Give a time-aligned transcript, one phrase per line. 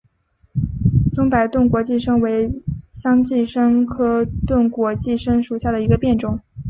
[1.11, 2.51] 松柏钝果寄生为
[2.89, 6.39] 桑寄生科钝果寄生属下的一个变种。